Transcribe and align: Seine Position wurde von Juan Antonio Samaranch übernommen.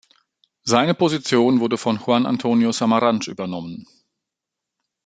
Seine 0.63 0.95
Position 0.95 1.59
wurde 1.59 1.77
von 1.77 1.97
Juan 1.97 2.25
Antonio 2.25 2.71
Samaranch 2.71 3.27
übernommen. 3.27 3.85